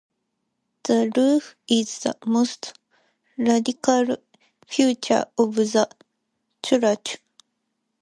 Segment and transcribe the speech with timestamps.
[0.81, 2.73] The roof is the most
[3.37, 4.17] radical
[4.67, 5.95] feature of the
[6.65, 7.19] church.